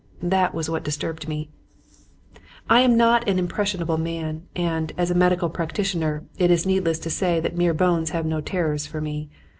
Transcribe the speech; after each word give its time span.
That 0.23 0.55
was 0.55 0.67
what 0.67 0.83
disturbed 0.83 1.27
me. 1.27 1.51
I 2.67 2.79
am 2.81 2.97
not 2.97 3.29
an 3.29 3.37
impressionable 3.37 3.99
man; 3.99 4.47
and, 4.55 4.91
as 4.97 5.11
a 5.11 5.15
medical 5.15 5.47
practitioner, 5.47 6.23
it 6.39 6.49
is 6.49 6.65
needless 6.65 6.97
to 6.97 7.11
say 7.11 7.39
that 7.39 7.55
mere 7.55 7.75
bones 7.75 8.09
have 8.09 8.25
no 8.25 8.41
terrors 8.41 8.87
for 8.87 8.99
me. 8.99 9.29